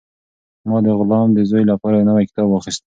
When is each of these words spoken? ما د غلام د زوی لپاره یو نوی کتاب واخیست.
ما 0.69 0.77
د 0.85 0.87
غلام 0.99 1.29
د 1.33 1.39
زوی 1.49 1.63
لپاره 1.71 1.95
یو 1.95 2.07
نوی 2.09 2.25
کتاب 2.29 2.47
واخیست. 2.49 2.81